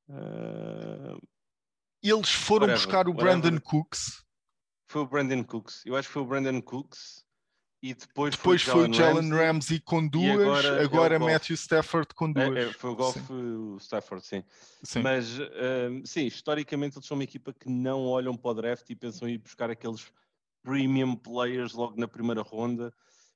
Uh... 0.09 1.21
Eles 2.01 2.31
foram 2.31 2.69
whatever, 2.69 2.75
buscar 2.75 3.07
o 3.07 3.11
whatever. 3.11 3.39
Brandon 3.39 3.61
Cooks. 3.61 4.25
Foi 4.87 5.03
o 5.03 5.05
Brandon 5.05 5.43
Cooks. 5.43 5.85
Eu 5.85 5.95
acho 5.95 6.07
que 6.07 6.13
foi 6.13 6.23
o 6.23 6.25
Brandon 6.25 6.59
Cooks 6.59 7.23
e 7.81 7.93
depois, 7.93 8.35
depois 8.35 8.61
foi, 8.61 8.89
o 8.89 8.93
Jalen 8.93 9.29
Ramsey, 9.29 9.45
Ramsey 9.45 9.79
com 9.79 10.05
duas, 10.05 10.41
agora, 10.41 10.83
agora 10.83 11.15
é 11.15 11.19
Matthew 11.19 11.55
Stafford 11.55 12.13
com 12.13 12.31
duas. 12.31 12.55
É, 12.55 12.63
é, 12.63 12.73
foi 12.73 12.89
o 12.89 12.95
Golf 12.95 13.17
o 13.29 13.77
Stafford, 13.79 14.25
sim. 14.25 14.43
sim. 14.83 15.01
Mas 15.01 15.39
uh, 15.39 15.49
sim, 16.03 16.25
historicamente 16.25 16.97
eles 16.97 17.07
são 17.07 17.15
uma 17.15 17.23
equipa 17.23 17.53
que 17.53 17.69
não 17.69 18.05
olham 18.05 18.35
para 18.35 18.51
o 18.51 18.53
draft 18.53 18.89
e 18.89 18.95
pensam 18.95 19.29
em 19.29 19.33
ir 19.33 19.37
buscar 19.37 19.69
aqueles 19.69 20.11
premium 20.61 21.15
players 21.15 21.73
logo 21.73 21.97
na 21.97 22.07
primeira 22.07 22.41
ronda. 22.41 22.93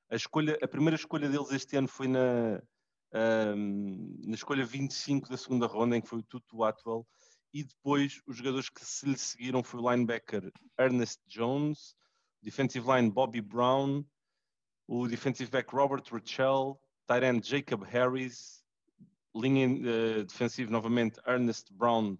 A, 0.09 0.15
escolha, 0.15 0.57
a 0.61 0.67
primeira 0.67 0.95
escolha 0.95 1.29
deles 1.29 1.51
este 1.51 1.77
ano 1.77 1.87
foi 1.87 2.09
na, 2.09 2.61
um, 3.55 4.21
na 4.25 4.35
escolha 4.35 4.65
25 4.65 5.29
da 5.29 5.37
segunda 5.37 5.67
ronda, 5.67 5.95
em 5.95 6.01
que 6.01 6.09
foi 6.09 6.19
o 6.19 6.23
Tutu 6.23 6.65
Atwell, 6.65 7.07
e 7.53 7.63
depois 7.63 8.21
os 8.27 8.37
jogadores 8.37 8.69
que 8.69 8.83
se 8.83 9.05
lhe 9.05 9.17
seguiram 9.17 9.63
foi 9.63 9.79
o 9.79 9.89
linebacker 9.89 10.51
Ernest 10.77 11.21
Jones, 11.27 11.95
defensive 12.41 12.85
line 12.91 13.09
Bobby 13.09 13.39
Brown, 13.39 14.03
o 14.87 15.07
defensive 15.07 15.49
back 15.49 15.73
Robert 15.73 16.03
Rachel, 16.11 16.79
tight 17.07 17.25
end 17.25 17.47
Jacob 17.47 17.83
Harris, 17.83 18.63
linha 19.35 19.67
uh, 19.67 20.23
defensiva 20.23 20.71
novamente 20.71 21.19
Ernest 21.25 21.73
Brown 21.73 22.17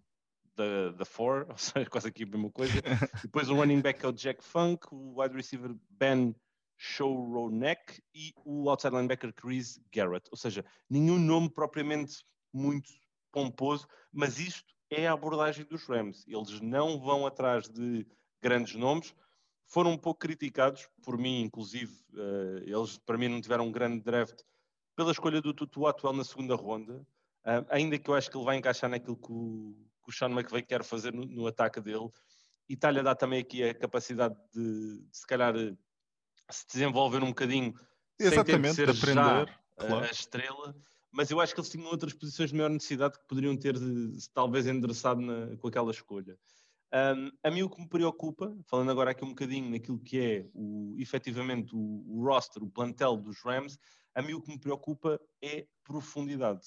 da, 0.55 0.91
da 0.91 1.05
Four, 1.05 1.48
ou 1.51 1.58
seja, 1.58 1.89
quase 1.89 2.08
aqui 2.08 2.24
a 2.24 2.27
mesma 2.27 2.50
coisa. 2.50 2.74
Depois 3.24 3.50
o 3.50 3.55
running 3.55 3.82
back 3.82 4.03
é 4.03 4.08
o 4.08 4.13
Jack 4.13 4.43
Funk, 4.43 4.88
o 4.91 5.22
wide 5.22 5.36
receiver 5.36 5.75
Ben 5.89 6.36
Showronek 6.77 8.01
e 8.13 8.34
o 8.43 8.70
outside 8.70 8.96
linebacker 8.96 9.34
Chris 9.34 9.79
Garrett. 9.93 10.27
Ou 10.32 10.38
seja, 10.38 10.65
nenhum 10.89 11.17
nome 11.20 11.50
propriamente 11.50 12.25
muito 12.51 12.89
pomposo, 13.32 13.88
mas 14.12 14.39
isto 14.39 14.74
é 14.89 15.08
a 15.08 15.13
abordagem 15.13 15.65
dos 15.65 15.88
Rams. 15.88 16.24
Eles 16.27 16.62
não 16.62 17.00
vão 17.00 17.25
atrás 17.25 17.67
de 17.67 18.05
grandes 18.41 18.75
nomes, 18.75 19.15
foram 19.67 19.91
um 19.91 19.98
pouco 19.98 20.20
criticados, 20.20 20.88
por 21.03 21.17
mim 21.17 21.41
inclusive, 21.41 21.93
uh, 22.13 22.63
eles 22.65 22.98
para 22.98 23.17
mim 23.17 23.27
não 23.27 23.41
tiveram 23.41 23.67
um 23.67 23.72
grande 23.72 24.01
draft 24.01 24.41
pela 24.96 25.12
escolha 25.12 25.41
do 25.41 25.53
Tutu 25.53 25.88
atual 25.88 26.13
na 26.13 26.24
segunda 26.24 26.55
ronda, 26.55 26.96
uh, 27.46 27.65
ainda 27.70 27.98
que 27.98 28.10
eu 28.10 28.15
acho 28.15 28.29
que 28.29 28.38
ele 28.38 28.46
vai 28.46 28.58
encaixar 28.58 28.89
naquilo 28.89 29.17
que 29.17 29.32
o, 29.32 29.75
que 30.03 30.10
o 30.10 30.13
Sean 30.13 30.29
McVay 30.29 30.62
quer 30.62 30.84
fazer 30.84 31.13
no, 31.13 31.25
no 31.25 31.48
ataque 31.48 31.82
dele, 31.82 32.10
e 32.70 32.74
está-lhe 32.74 33.00
a 33.00 33.03
dar 33.03 33.15
também 33.15 33.39
aqui 33.39 33.63
a 33.63 33.74
capacidade 33.74 34.36
de, 34.53 35.00
de 35.00 35.17
se 35.17 35.25
calhar, 35.27 35.53
se 36.50 36.67
desenvolver 36.67 37.24
um 37.24 37.27
bocadinho 37.27 37.74
Exatamente, 38.20 38.75
sem 38.75 38.86
ter 38.86 38.93
de 38.93 39.00
ser 39.00 39.10
aprender, 39.20 39.48
já 39.48 39.88
claro. 39.88 40.05
a, 40.05 40.08
a 40.08 40.12
estrela, 40.12 40.75
mas 41.12 41.29
eu 41.29 41.39
acho 41.39 41.53
que 41.53 41.60
eles 41.60 41.70
tinham 41.70 41.88
outras 41.88 42.13
posições 42.13 42.50
de 42.50 42.55
maior 42.55 42.70
necessidade 42.70 43.17
que 43.20 43.27
poderiam 43.27 43.55
ter 43.55 43.75
talvez 44.34 44.65
endereçado 44.65 45.22
na, 45.22 45.55
com 45.58 45.67
aquela 45.67 45.91
escolha. 45.91 46.38
Um, 46.94 47.32
a 47.44 47.50
mim 47.50 47.64
o 47.64 47.70
que 47.70 47.82
me 47.82 47.90
preocupa, 47.90 48.56
falando 48.68 48.92
agora 48.92 49.12
aqui 49.12 49.26
um 49.26 49.30
bocadinho 49.30 49.68
naquilo 49.72 49.98
que 49.98 50.20
é 50.20 50.46
o, 50.54 50.96
efetivamente 51.00 51.76
o, 51.76 51.80
o 51.80 52.24
roster, 52.24 52.62
o 52.62 52.70
plantel 52.70 53.18
dos 53.18 53.42
Rams, 53.44 53.80
a 54.14 54.22
mim 54.22 54.34
o 54.34 54.42
que 54.42 54.52
me 54.52 54.60
preocupa 54.60 55.20
é 55.42 55.66
profundidade. 55.84 56.62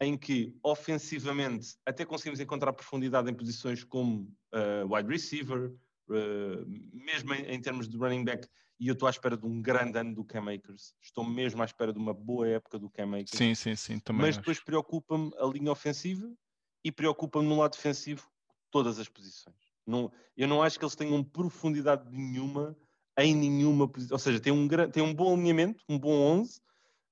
Em 0.00 0.16
que 0.16 0.56
ofensivamente 0.62 1.76
até 1.84 2.04
conseguimos 2.04 2.38
encontrar 2.38 2.72
profundidade 2.72 3.28
em 3.28 3.34
posições 3.34 3.82
como 3.82 4.32
uh, 4.54 4.94
wide 4.94 5.08
receiver, 5.08 5.72
uh, 6.08 6.64
mesmo 6.92 7.34
em, 7.34 7.46
em, 7.46 7.60
termos 7.60 7.88
de 7.88 7.96
running 7.96 8.24
back, 8.24 8.48
e 8.78 8.86
eu 8.86 8.92
estou 8.92 9.08
à 9.08 9.10
espera 9.10 9.36
de 9.36 9.44
um 9.44 9.60
grande 9.60 9.98
ano 9.98 10.14
do 10.14 10.24
Cam 10.24 10.48
Akers. 10.48 10.94
Estou 11.02 11.24
mesmo 11.24 11.60
à 11.60 11.64
espera 11.64 11.92
de 11.92 11.98
uma 11.98 12.14
boa 12.14 12.46
época 12.46 12.78
do 12.78 12.88
Cam 12.88 13.14
Akers. 13.14 13.32
Sim, 13.36 13.54
sim, 13.56 13.74
sim. 13.74 13.98
Também 13.98 14.22
Mas 14.22 14.36
depois 14.36 14.60
preocupa-me 14.60 15.32
a 15.36 15.44
linha 15.46 15.72
ofensiva 15.72 16.32
e 16.84 16.92
preocupa-me 16.92 17.48
no 17.48 17.58
lado 17.58 17.72
defensivo 17.72 18.30
todas 18.70 18.98
as 18.98 19.08
posições. 19.08 19.56
Não, 19.86 20.10
eu 20.36 20.46
não 20.46 20.62
acho 20.62 20.78
que 20.78 20.84
eles 20.84 20.94
tenham 20.94 21.22
profundidade 21.24 22.08
nenhuma 22.10 22.76
em 23.18 23.34
nenhuma 23.34 23.88
posição. 23.88 24.14
Ou 24.14 24.18
seja, 24.18 24.40
tem 24.40 24.52
um, 24.52 24.68
tem 24.90 25.02
um 25.02 25.14
bom 25.14 25.34
alinhamento, 25.34 25.84
um 25.88 25.98
bom 25.98 26.40
11. 26.40 26.58
Uh, 26.58 26.62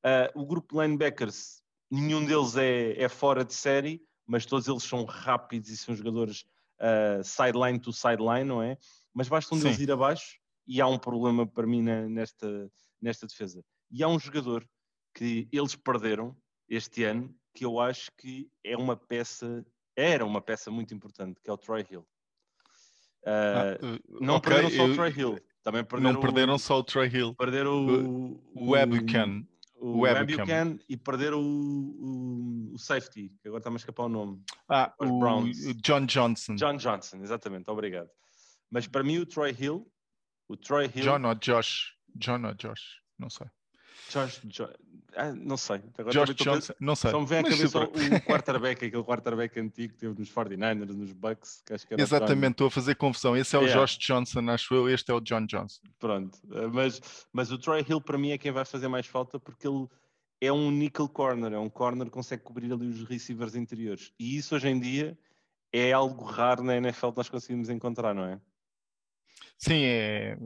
ah, 0.04 0.30
o 0.34 0.46
grupo 0.46 0.74
de 0.74 0.80
linebackers, 0.80 1.62
nenhum 1.90 2.24
deles 2.24 2.56
é, 2.56 3.02
é, 3.02 3.08
fora 3.08 3.44
de 3.44 3.52
série, 3.52 4.00
mas 4.26 4.46
todos 4.46 4.68
eles 4.68 4.82
são 4.82 5.04
rápidos 5.04 5.70
e 5.70 5.76
são 5.76 5.94
jogadores 5.94 6.44
uh, 6.80 7.22
sideline 7.24 7.78
to 7.78 7.92
sideline, 7.92 8.44
não 8.44 8.62
é? 8.62 8.78
Mas 9.12 9.28
basta 9.28 9.54
um 9.54 9.58
deles 9.58 9.80
ir 9.80 9.90
abaixo 9.90 10.38
e 10.66 10.80
há 10.80 10.86
um 10.86 10.98
problema 10.98 11.46
para 11.46 11.66
mim 11.66 11.82
na, 11.82 12.08
nesta, 12.08 12.70
nesta 13.00 13.26
defesa. 13.26 13.64
E 13.90 14.02
há 14.02 14.08
um 14.08 14.18
jogador 14.18 14.66
que 15.14 15.48
eles 15.50 15.74
perderam 15.74 16.36
este 16.68 17.04
ano 17.04 17.34
que 17.54 17.64
eu 17.64 17.80
acho 17.80 18.12
que 18.16 18.48
é 18.62 18.76
uma 18.76 18.96
peça 18.96 19.66
era 19.98 20.24
uma 20.24 20.40
peça 20.40 20.70
muito 20.70 20.94
importante, 20.94 21.40
que 21.42 21.50
é 21.50 21.52
o 21.52 21.58
Troy 21.58 21.84
Hill. 21.90 22.06
Uh, 23.22 23.26
ah, 23.26 23.98
não 24.20 24.36
okay, 24.36 24.52
perderam 24.52 24.70
só 24.70 24.84
o 24.84 24.94
Troy 24.94 25.10
Hill, 25.10 25.38
também 25.64 25.84
perderam 25.84 26.12
não 26.12 26.20
perderam 26.20 26.54
o, 26.54 26.58
só 26.58 26.78
o 26.78 26.84
Troy 26.84 27.08
Hill. 27.08 27.34
Perderam 27.34 27.72
o, 27.72 28.32
o, 28.32 28.40
o 28.54 28.70
Webucan. 28.70 29.44
O 29.80 30.00
Webucan 30.00 30.78
e 30.88 30.96
perderam 30.96 31.40
o, 31.42 32.72
o, 32.74 32.78
safety, 32.78 33.32
que 33.40 33.48
agora 33.48 33.60
está-me 33.60 33.76
a 33.76 33.78
escapar 33.78 34.04
o 34.04 34.08
nome. 34.08 34.42
Ah, 34.68 34.94
o 35.00 35.18
Browns. 35.18 35.58
John 35.82 36.06
Johnson. 36.06 36.54
John 36.54 36.76
Johnson, 36.76 37.18
exatamente, 37.18 37.68
obrigado. 37.70 38.08
Mas 38.70 38.86
para 38.86 39.02
mim 39.02 39.18
o 39.18 39.26
Troy 39.26 39.54
Hill, 39.58 39.90
o 40.48 40.56
Troy 40.56 40.86
Hill... 40.86 41.04
John 41.04 41.26
ou 41.26 41.34
Josh? 41.34 41.94
John 42.14 42.44
ou 42.46 42.54
Josh? 42.54 43.00
Não 43.18 43.28
sei. 43.28 43.46
Josh, 44.10 44.40
Josh 44.44 44.70
ah, 45.16 45.32
não 45.32 45.56
sei. 45.56 45.82
Agora 45.96 46.12
Josh 46.12 46.34
Johnson, 46.36 46.72
não 46.78 46.94
sei. 46.94 47.10
Só 47.10 47.20
me 47.20 47.26
vem 47.26 47.38
à 47.38 47.42
cabeça 47.42 47.68
super... 47.68 48.12
o 48.12 48.20
quarterback, 48.20 48.84
aquele 48.84 49.02
quarterback 49.02 49.58
antigo 49.58 49.94
que 49.94 49.98
teve 49.98 50.18
nos 50.18 50.30
49ers, 50.30 50.94
nos 50.94 51.12
Bucks. 51.12 51.62
Que 51.66 51.74
acho 51.74 51.86
que 51.86 51.94
era 51.94 52.02
Exatamente, 52.02 52.52
estou 52.52 52.66
a 52.68 52.70
fazer 52.70 52.94
confusão. 52.94 53.36
Esse 53.36 53.56
é 53.56 53.58
o 53.58 53.62
yeah. 53.62 53.80
Josh 53.80 53.98
Johnson, 53.98 54.48
acho 54.50 54.74
eu, 54.74 54.88
este 54.88 55.10
é 55.10 55.14
o 55.14 55.20
John 55.20 55.44
Johnson. 55.46 55.80
Pronto, 55.98 56.38
ah, 56.52 56.68
mas, 56.72 57.00
mas 57.32 57.50
o 57.50 57.58
Troy 57.58 57.84
Hill 57.88 58.00
para 58.00 58.18
mim 58.18 58.30
é 58.30 58.38
quem 58.38 58.52
vai 58.52 58.64
fazer 58.64 58.88
mais 58.88 59.06
falta 59.06 59.40
porque 59.40 59.66
ele 59.66 59.88
é 60.40 60.52
um 60.52 60.70
nickel 60.70 61.08
corner, 61.08 61.52
é 61.52 61.58
um 61.58 61.68
corner 61.68 62.06
que 62.06 62.12
consegue 62.12 62.42
cobrir 62.44 62.72
ali 62.72 62.86
os 62.86 63.02
receivers 63.02 63.56
interiores. 63.56 64.12
E 64.20 64.36
isso 64.36 64.54
hoje 64.54 64.68
em 64.68 64.78
dia 64.78 65.18
é 65.72 65.92
algo 65.92 66.24
raro 66.24 66.62
na 66.62 66.76
NFL 66.76 67.10
que 67.10 67.16
nós 67.16 67.28
conseguimos 67.28 67.68
encontrar, 67.70 68.14
não 68.14 68.24
é? 68.24 68.40
Sim, 69.60 69.82
é, 69.82 70.36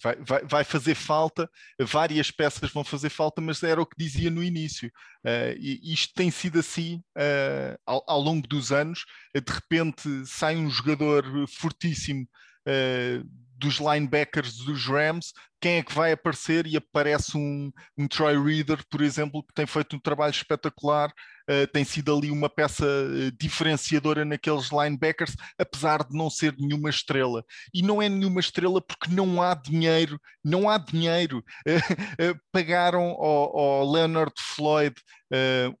vai, 0.00 0.16
vai, 0.20 0.44
vai, 0.44 0.64
fazer 0.64 0.94
falta, 0.94 1.50
várias 1.80 2.30
peças 2.30 2.70
vão 2.70 2.84
fazer 2.84 3.10
falta, 3.10 3.40
mas 3.40 3.64
era 3.64 3.82
o 3.82 3.86
que 3.86 3.96
dizia 3.98 4.30
no 4.30 4.44
início. 4.44 4.88
Uh, 5.26 5.58
e 5.58 5.92
isto 5.92 6.14
tem 6.14 6.30
sido 6.30 6.60
assim 6.60 7.02
uh, 7.18 7.76
ao, 7.84 8.04
ao, 8.06 8.20
longo 8.20 8.46
dos 8.46 8.70
anos. 8.70 9.04
De 9.34 9.52
repente 9.52 10.24
sai 10.24 10.56
um 10.56 10.70
jogador 10.70 11.24
fortíssimo 11.48 12.22
uh, 12.68 13.28
dos 13.60 13.78
linebackers 13.78 14.56
dos 14.56 14.86
Rams, 14.86 15.32
quem 15.60 15.76
é 15.76 15.82
que 15.82 15.94
vai 15.94 16.12
aparecer? 16.12 16.66
E 16.66 16.76
aparece 16.76 17.36
um, 17.36 17.70
um 17.96 18.08
Troy 18.08 18.42
Reader, 18.42 18.82
por 18.88 19.02
exemplo, 19.02 19.42
que 19.42 19.52
tem 19.52 19.66
feito 19.66 19.94
um 19.94 20.00
trabalho 20.00 20.30
espetacular, 20.30 21.10
uh, 21.10 21.66
tem 21.70 21.84
sido 21.84 22.16
ali 22.16 22.30
uma 22.30 22.48
peça 22.48 22.86
uh, 22.86 23.30
diferenciadora 23.38 24.24
naqueles 24.24 24.70
linebackers, 24.70 25.36
apesar 25.58 26.02
de 26.02 26.16
não 26.16 26.30
ser 26.30 26.54
nenhuma 26.58 26.88
estrela. 26.88 27.44
E 27.74 27.82
não 27.82 28.00
é 28.00 28.08
nenhuma 28.08 28.40
estrela 28.40 28.80
porque 28.80 29.14
não 29.14 29.42
há 29.42 29.54
dinheiro, 29.54 30.18
não 30.42 30.68
há 30.68 30.78
dinheiro. 30.78 31.44
Uh, 31.68 32.40
pagaram 32.50 33.02
ao, 33.02 33.58
ao, 33.58 33.92
Leonard 33.92 34.32
Floyd 34.38 34.94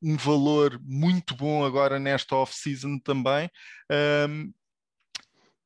um 0.00 0.16
valor 0.16 0.80
muito 0.84 1.34
bom 1.34 1.64
agora 1.64 1.98
nesta 1.98 2.36
off-season 2.36 3.00
também. 3.00 3.50
Um, 4.28 4.52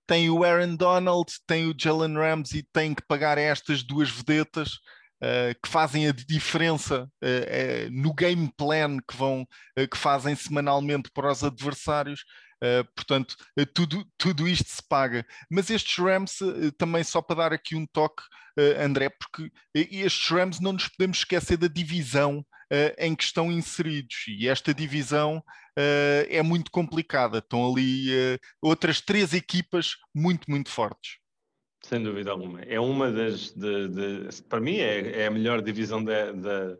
tem 0.06 0.30
o 0.30 0.44
Aaron 0.44 0.76
Donald, 0.76 1.32
tem 1.46 1.68
o 1.68 1.74
Jalen 1.76 2.14
Ramsey, 2.14 2.64
tem 2.72 2.94
que 2.94 3.02
pagar 3.06 3.38
estas 3.38 3.82
duas 3.82 4.10
vedetas 4.10 4.74
uh, 5.22 5.54
que 5.62 5.68
fazem 5.68 6.08
a 6.08 6.12
diferença 6.12 7.04
uh, 7.04 7.26
uh, 7.26 7.90
no 7.90 8.12
game 8.12 8.52
plan 8.56 8.98
que 8.98 9.16
vão 9.16 9.46
que 9.90 9.96
fazem 9.96 10.34
semanalmente 10.36 11.10
para 11.12 11.30
os 11.30 11.42
adversários. 11.42 12.24
portanto, 12.94 13.36
tudo, 13.74 14.06
tudo 14.16 14.48
isto 14.48 14.70
se 14.70 14.82
paga. 14.88 15.26
Mas 15.50 15.68
estes 15.68 15.98
Rams, 15.98 16.38
também 16.78 17.02
só 17.04 17.20
para 17.20 17.36
dar 17.36 17.52
aqui 17.52 17.74
um 17.74 17.86
toque, 17.86 18.22
André, 18.80 19.10
porque 19.10 19.50
estes 19.74 20.30
Rams 20.30 20.60
não 20.60 20.72
nos 20.72 20.88
podemos 20.88 21.18
esquecer 21.18 21.56
da 21.58 21.66
divisão 21.66 22.46
em 22.96 23.14
que 23.14 23.24
estão 23.24 23.52
inseridos. 23.52 24.24
E 24.28 24.48
esta 24.48 24.72
divisão 24.72 25.42
uh, 25.78 26.26
é 26.28 26.42
muito 26.42 26.70
complicada. 26.70 27.38
Estão 27.38 27.70
ali 27.70 28.10
uh, 28.10 28.38
outras 28.62 29.00
três 29.00 29.32
equipas 29.32 29.96
muito, 30.14 30.50
muito 30.50 30.70
fortes. 30.70 31.18
Sem 31.82 32.02
dúvida 32.02 32.30
alguma. 32.30 32.62
É 32.62 32.80
uma 32.80 33.10
das. 33.10 33.50
De, 33.52 33.88
de, 33.88 34.42
para 34.44 34.60
mim, 34.60 34.76
é, 34.76 35.22
é, 35.22 35.26
a 35.26 35.30
melhor 35.30 35.60
divisão 35.60 36.02
da, 36.02 36.32
da, 36.32 36.78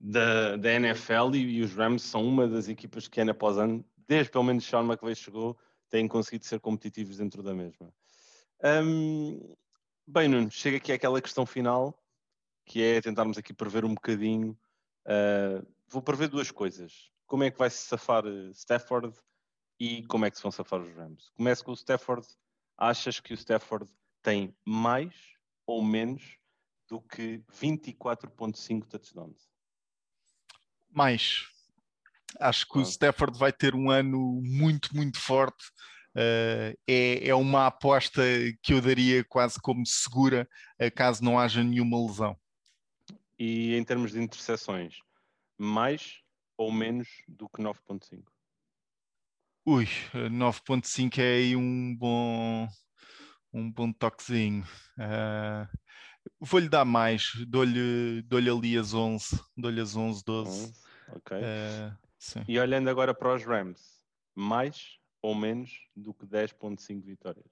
da, 0.00 0.56
da 0.56 0.72
NFL 0.72 1.34
e, 1.34 1.56
e, 1.56 1.62
os 1.62 1.74
Rams 1.74 2.02
são 2.02 2.24
uma 2.24 2.46
das 2.46 2.68
equipas 2.68 3.08
que, 3.08 3.20
ano 3.20 3.32
após 3.32 3.58
ano, 3.58 3.84
desde 4.06 4.30
pelo 4.30 4.44
menos 4.44 4.64
Sean 4.64 4.84
McVay 4.84 5.16
chegou, 5.16 5.58
têm 5.90 6.06
conseguido 6.06 6.44
ser 6.46 6.60
competitivos 6.60 7.16
dentro 7.16 7.42
da 7.42 7.52
mesma. 7.52 7.92
Um, 8.62 9.54
bem, 10.06 10.28
Nuno, 10.28 10.50
chega 10.50 10.76
aqui 10.76 10.92
àquela 10.92 11.20
questão 11.20 11.44
final, 11.44 12.00
que 12.64 12.80
é 12.82 13.00
tentarmos 13.00 13.36
aqui 13.36 13.52
prever 13.52 13.84
um 13.84 13.94
bocadinho. 13.94 14.56
Uh, 15.06 15.66
vou 15.88 16.02
prever 16.02 16.28
duas 16.28 16.52
coisas 16.52 17.10
como 17.26 17.44
é 17.44 17.50
que 17.50 17.58
vai 17.58 17.68
se 17.68 17.86
safar 17.86 18.24
eh, 18.26 18.50
Stafford 18.52 19.12
e 19.78 20.02
como 20.04 20.24
é 20.24 20.30
que 20.30 20.36
se 20.36 20.42
vão 20.42 20.52
safar 20.52 20.80
os 20.80 20.94
Rams. 20.94 21.30
Começo 21.34 21.64
com 21.64 21.72
o 21.72 21.74
Stafford. 21.74 22.26
Achas 22.78 23.20
que 23.20 23.32
o 23.32 23.34
Stafford 23.34 23.90
tem 24.22 24.56
mais 24.64 25.14
ou 25.66 25.82
menos 25.82 26.38
do 26.88 27.00
que 27.00 27.42
24.5 27.52 28.86
touchdowns? 28.86 29.48
Mais. 30.90 31.46
Acho 32.38 32.66
que 32.68 32.78
o 32.78 32.82
Stafford 32.82 33.38
vai 33.38 33.52
ter 33.52 33.74
um 33.74 33.90
ano 33.90 34.40
muito, 34.42 34.94
muito 34.94 35.18
forte. 35.18 35.64
Uh, 36.14 36.72
é, 36.86 37.28
é 37.28 37.34
uma 37.34 37.66
aposta 37.66 38.22
que 38.62 38.72
eu 38.72 38.80
daria 38.80 39.22
quase 39.24 39.60
como 39.60 39.84
segura, 39.84 40.48
uh, 40.80 40.94
caso 40.94 41.22
não 41.22 41.38
haja 41.38 41.62
nenhuma 41.62 42.00
lesão. 42.06 42.38
E 43.38 43.74
em 43.74 43.84
termos 43.84 44.12
de 44.12 44.22
interseções, 44.22 44.96
mais 45.58 46.22
ou 46.56 46.72
menos 46.72 47.08
do 47.28 47.48
que 47.48 47.62
9.5? 47.62 48.24
Ui, 49.64 49.86
9.5 50.30 51.18
é 51.18 51.36
aí 51.36 51.56
um 51.56 51.94
bom 51.96 52.68
um 53.52 53.70
bom 53.70 53.92
toquezinho. 53.92 54.64
Uh, 54.98 55.66
Vou-lhe 56.40 56.68
dar 56.68 56.84
mais, 56.84 57.32
dou-lhe 57.46 58.22
dou 58.22 58.38
ali 58.38 58.76
as 58.76 58.92
11, 58.92 59.40
dou-lhe 59.56 59.80
as 59.80 59.96
11, 59.96 60.24
12. 60.24 60.72
ok. 61.08 61.36
Uh, 61.38 61.96
e 62.48 62.58
olhando 62.58 62.90
agora 62.90 63.14
para 63.14 63.34
os 63.34 63.44
Rams, 63.44 64.02
mais 64.34 64.98
ou 65.22 65.34
menos 65.34 65.70
do 65.94 66.12
que 66.12 66.26
10.5 66.26 67.02
vitórias? 67.02 67.50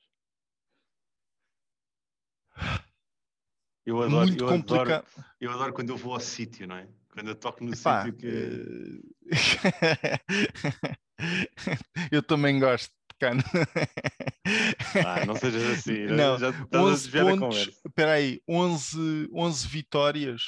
Eu 3.86 4.02
adoro, 4.02 4.26
Muito 4.26 4.44
eu, 4.44 4.48
complicado. 4.48 5.04
adoro, 5.04 5.28
eu 5.40 5.50
adoro 5.50 5.72
quando 5.72 5.90
eu 5.90 5.96
vou 5.96 6.14
ao 6.14 6.20
sítio, 6.20 6.66
não 6.66 6.76
é? 6.76 6.88
Quando 7.14 7.28
eu 7.28 7.34
toco 7.36 7.64
no 7.64 7.72
Epá, 7.72 8.04
sítio 8.04 8.18
que. 8.18 9.00
eu 12.10 12.22
também 12.22 12.58
gosto 12.58 12.90
de 12.90 13.16
cano. 13.20 13.42
Ah, 15.06 15.24
não 15.24 15.36
sejas 15.36 15.78
assim, 15.78 16.06
não. 16.10 16.36
já 16.38 16.50
estás 16.50 16.84
11 16.84 17.18
a 17.18 17.24
pontos, 17.24 17.80
espera 17.86 18.12
aí, 18.14 18.42
11, 18.48 19.28
11 19.32 19.68
vitórias. 19.68 20.42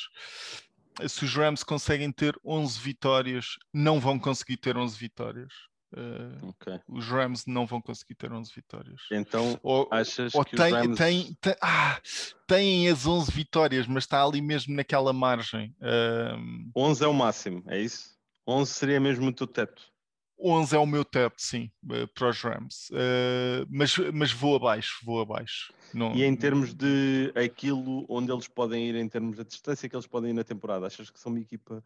Se 1.09 1.25
os 1.25 1.33
Rams 1.35 1.63
conseguem 1.63 2.11
ter 2.11 2.37
11 2.45 2.81
vitórias, 2.81 3.57
não 3.73 4.01
vão 4.01 4.19
conseguir 4.19 4.57
ter 4.57 4.77
11 4.77 4.99
vitórias. 4.99 5.53
Uh, 5.97 6.49
okay. 6.49 6.79
Os 6.89 7.07
Rams 7.07 7.47
não 7.47 7.67
vão 7.67 7.81
conseguir 7.81 8.15
ter 8.15 8.31
11 8.31 8.53
vitórias. 8.55 9.01
Então, 9.11 9.59
ou, 9.63 9.89
achas 9.91 10.35
ou 10.35 10.45
que 10.45 10.55
tem, 10.55 10.67
os 10.67 10.73
Rams... 10.73 10.99
tem, 10.99 11.35
tem, 11.41 11.57
ah, 11.63 11.99
têm 12.47 12.89
as 12.89 13.07
11 13.07 13.33
vitórias, 13.33 13.87
mas 13.87 14.05
está 14.05 14.23
ali 14.23 14.43
mesmo 14.43 14.75
naquela 14.75 15.13
margem. 15.13 15.75
Uh... 15.81 16.71
11 16.77 17.05
é 17.05 17.07
o 17.07 17.15
máximo, 17.15 17.63
é 17.67 17.81
isso? 17.81 18.15
11 18.47 18.73
seria 18.73 19.01
mesmo 19.01 19.27
o 19.27 19.33
teu 19.33 19.47
teto? 19.47 19.91
11 20.39 20.77
é 20.77 20.79
o 20.79 20.87
meu 20.87 21.05
teto, 21.05 21.37
sim, 21.39 21.71
eh, 21.91 22.07
para 22.07 22.29
os 22.29 22.41
Rams. 22.43 22.91
Uh, 22.91 23.67
mas, 23.71 23.97
mas 24.13 24.33
vou 24.33 24.57
abaixo, 24.57 25.01
vou 25.03 25.21
abaixo. 25.21 25.73
Não... 25.95 26.15
E 26.15 26.25
em 26.25 26.37
termos 26.37 26.75
de 26.75 27.33
aquilo 27.35 28.05
onde 28.09 28.31
eles 28.31 28.47
podem 28.47 28.87
ir, 28.87 28.95
em 28.97 29.09
termos 29.09 29.39
da 29.39 29.45
distância 29.45 29.89
que 29.89 29.97
eles 29.97 30.07
podem 30.07 30.31
ir 30.31 30.35
na 30.35 30.45
temporada, 30.45 30.87
achas 30.87 31.11
que 31.11 31.19
são 31.19 31.33
uma 31.33 31.41
equipa 31.41 31.83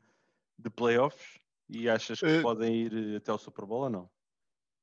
de 0.59 0.69
playoffs? 0.69 1.39
E 1.71 1.89
achas 1.89 2.19
que 2.19 2.39
uh, 2.39 2.43
podem 2.43 2.75
ir 2.75 3.17
até 3.17 3.31
ao 3.31 3.39
Super 3.39 3.65
Bowl 3.65 3.83
ou 3.85 3.91
não? 3.91 4.11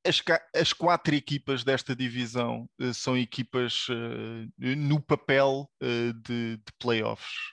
As, 0.06 0.22
as 0.54 0.72
quatro 0.72 1.14
equipas 1.14 1.64
desta 1.64 1.94
divisão 1.94 2.68
uh, 2.80 2.94
são 2.94 3.16
equipas 3.16 3.86
no 4.56 5.00
papel 5.00 5.68
de, 5.80 6.56
de 6.56 6.72
playoffs. 6.78 7.50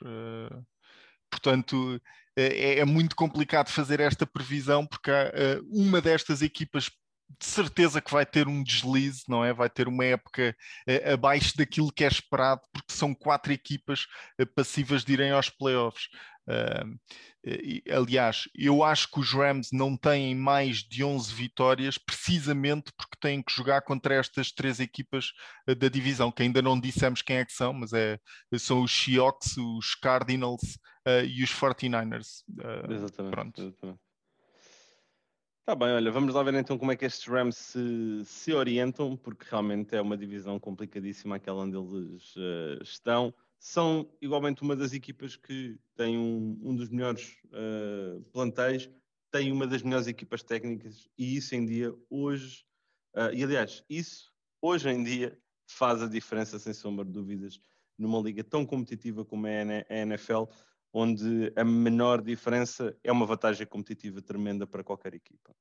portanto, 1.30 2.00
é, 2.38 2.80
é, 2.80 2.86
muito 2.86 3.16
complicado 3.16 3.70
fazer 3.70 4.00
esta 4.00 4.26
previsão 4.26 4.86
porque 4.86 5.12
há, 5.12 5.32
uma 5.70 6.02
destas 6.02 6.42
equipas 6.42 6.90
de 7.40 7.46
certeza 7.46 8.02
que 8.02 8.12
vai 8.12 8.26
ter 8.26 8.48
um 8.48 8.64
deslize, 8.64 9.24
não 9.28 9.44
é? 9.44 9.54
Vai 9.54 9.70
ter 9.70 9.88
uma 9.88 10.06
época 10.06 10.56
uh, 10.88 11.14
abaixo 11.14 11.58
daquilo 11.58 11.92
que 11.92 12.04
é 12.04 12.08
esperado, 12.08 12.62
porque 12.72 12.94
são 12.94 13.14
quatro 13.14 13.52
equipas 13.52 14.06
uh, 14.40 14.46
passivas 14.56 15.04
de 15.04 15.14
irem 15.14 15.32
aos 15.32 15.50
playoffs. 15.50 16.08
Uh, 16.48 17.00
aliás, 17.92 18.50
eu 18.56 18.84
acho 18.84 19.10
que 19.10 19.20
os 19.20 19.32
Rams 19.34 19.70
não 19.72 19.98
têm 19.98 20.36
mais 20.36 20.78
de 20.78 21.04
11 21.04 21.34
vitórias 21.34 21.98
precisamente 21.98 22.92
porque 22.98 23.18
têm 23.20 23.42
que 23.42 23.52
jogar 23.52 23.82
contra 23.82 24.16
estas 24.16 24.52
três 24.52 24.80
equipas 24.80 25.32
da 25.80 25.88
divisão, 25.88 26.32
que 26.32 26.44
ainda 26.44 26.62
não 26.62 26.80
dissemos 26.80 27.22
quem 27.22 27.38
é 27.38 27.46
que 27.46 27.54
são, 27.54 27.74
mas 27.74 27.94
é, 27.94 28.20
são 28.58 28.82
os 28.82 28.92
Seahawks, 28.92 29.58
os 29.58 29.96
Cardinals 29.96 30.80
e 31.28 31.44
os 31.44 31.52
49ers. 31.52 32.44
exatamente. 32.90 33.32
Pronto. 33.32 33.62
Exatamente. 33.62 34.00
Tá 35.66 35.74
bem, 35.74 35.88
olha, 35.88 36.12
vamos 36.12 36.36
lá 36.36 36.44
ver 36.44 36.54
então 36.54 36.78
como 36.78 36.92
é 36.92 36.96
que 36.96 37.06
estes 37.06 37.26
Rams 37.26 37.58
se, 37.58 38.24
se 38.24 38.54
orientam, 38.54 39.18
porque 39.18 39.48
realmente 39.50 39.96
é 39.96 40.02
uma 40.02 40.16
divisão 40.16 40.60
complicadíssima 40.60 41.38
aquela 41.38 41.64
onde 41.64 41.76
eles 41.76 42.36
uh, 42.36 42.84
estão. 42.84 43.34
São 43.60 44.10
igualmente 44.22 44.62
uma 44.62 44.76
das 44.76 44.94
equipas 44.94 45.36
que 45.36 45.80
tem 45.96 46.18
um, 46.18 46.60
um 46.62 46.76
dos 46.76 46.90
melhores 46.90 47.38
uh, 47.46 48.22
plantéis, 48.32 48.90
tem 49.32 49.52
uma 49.52 49.66
das 49.66 49.82
melhores 49.82 50.08
equipas 50.08 50.44
técnicas 50.44 51.10
e 51.18 51.36
isso 51.36 51.56
em 51.56 51.66
dia, 51.66 51.94
hoje, 52.10 52.66
uh, 53.16 53.34
e 53.34 53.44
aliás, 53.44 53.84
isso 53.90 54.32
hoje 54.62 54.90
em 54.90 55.04
dia 55.04 55.38
faz 55.68 56.02
a 56.02 56.08
diferença, 56.08 56.60
sem 56.60 56.74
sombra 56.74 57.06
de 57.06 57.12
dúvidas, 57.12 57.60
numa 57.98 58.20
liga 58.20 58.44
tão 58.44 58.66
competitiva 58.66 59.26
como 59.26 59.48
é 59.48 59.86
a 59.90 59.96
NFL, 59.96 60.44
onde 60.94 61.52
a 61.56 61.64
menor 61.64 62.22
diferença 62.22 62.96
é 63.04 63.12
uma 63.12 63.26
vantagem 63.26 63.66
competitiva 63.68 64.22
tremenda 64.22 64.66
para 64.66 64.84
qualquer 64.84 65.14
equipa. 65.14 65.54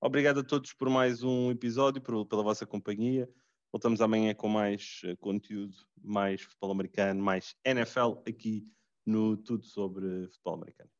Obrigado 0.00 0.40
a 0.40 0.44
todos 0.44 0.72
por 0.72 0.90
mais 0.90 1.22
um 1.22 1.50
episódio, 1.50 2.02
por, 2.02 2.26
pela 2.26 2.42
vossa 2.42 2.66
companhia. 2.66 3.28
Voltamos 3.74 4.00
amanhã 4.00 4.32
com 4.32 4.48
mais 4.48 5.00
uh, 5.02 5.16
conteúdo, 5.16 5.74
mais 6.00 6.40
futebol 6.42 6.70
americano, 6.70 7.20
mais 7.20 7.56
NFL 7.64 8.20
aqui 8.24 8.72
no 9.04 9.36
Tudo 9.36 9.66
sobre 9.66 10.28
Futebol 10.28 10.54
Americano. 10.54 10.90